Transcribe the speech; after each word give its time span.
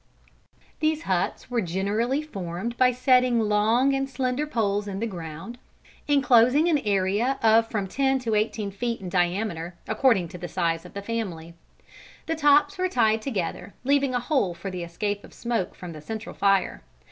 These 0.79 1.03
huts 1.03 1.51
were 1.51 1.61
generally 1.61 2.23
formed 2.23 2.75
by 2.75 2.91
setting 2.91 3.39
long 3.39 3.93
and 3.93 4.09
slender 4.09 4.47
poles 4.47 4.87
in 4.87 4.99
the 4.99 5.05
ground, 5.05 5.59
inclosing 6.07 6.67
an 6.67 6.79
area 6.79 7.37
of 7.43 7.67
from 7.69 7.85
ten 7.85 8.17
to 8.21 8.33
eighteen 8.33 8.71
feet 8.71 8.99
in 8.99 9.09
diameter, 9.09 9.75
according 9.87 10.27
to 10.29 10.39
the 10.39 10.47
size 10.47 10.85
of 10.85 10.95
the 10.95 11.03
family. 11.03 11.53
The 12.25 12.33
tops 12.33 12.79
were 12.79 12.89
tied 12.89 13.21
together, 13.21 13.75
leaving 13.83 14.15
a 14.15 14.19
hole 14.19 14.55
for 14.55 14.71
the 14.71 14.81
escape 14.81 15.23
of 15.23 15.35
smoke 15.35 15.75
from 15.75 15.93
the 15.93 16.01
central 16.01 16.33
fire. 16.33 16.81